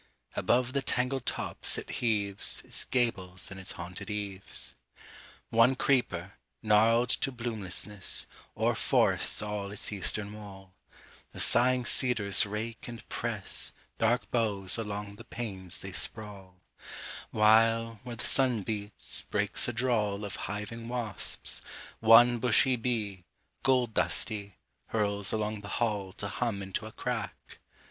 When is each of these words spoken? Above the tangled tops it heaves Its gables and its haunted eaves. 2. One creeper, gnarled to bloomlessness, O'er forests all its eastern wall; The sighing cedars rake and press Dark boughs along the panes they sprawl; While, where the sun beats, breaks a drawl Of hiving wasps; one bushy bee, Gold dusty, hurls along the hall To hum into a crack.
Above 0.35 0.73
the 0.73 0.81
tangled 0.81 1.27
tops 1.27 1.77
it 1.77 1.91
heaves 2.01 2.63
Its 2.65 2.85
gables 2.85 3.51
and 3.51 3.59
its 3.59 3.73
haunted 3.73 4.09
eaves. 4.09 4.73
2. 5.51 5.55
One 5.57 5.75
creeper, 5.75 6.33
gnarled 6.63 7.09
to 7.09 7.31
bloomlessness, 7.31 8.25
O'er 8.57 8.73
forests 8.73 9.43
all 9.43 9.69
its 9.71 9.91
eastern 9.93 10.33
wall; 10.33 10.73
The 11.33 11.39
sighing 11.39 11.85
cedars 11.85 12.47
rake 12.47 12.87
and 12.87 13.07
press 13.09 13.73
Dark 13.99 14.31
boughs 14.31 14.79
along 14.79 15.17
the 15.17 15.23
panes 15.23 15.81
they 15.81 15.91
sprawl; 15.91 16.55
While, 17.29 17.99
where 18.03 18.15
the 18.15 18.25
sun 18.25 18.63
beats, 18.63 19.21
breaks 19.21 19.67
a 19.67 19.71
drawl 19.71 20.25
Of 20.25 20.35
hiving 20.47 20.87
wasps; 20.89 21.61
one 21.99 22.39
bushy 22.39 22.75
bee, 22.75 23.23
Gold 23.61 23.93
dusty, 23.93 24.55
hurls 24.87 25.31
along 25.31 25.61
the 25.61 25.67
hall 25.77 26.11
To 26.13 26.27
hum 26.27 26.63
into 26.63 26.87
a 26.87 26.91
crack. 26.91 27.59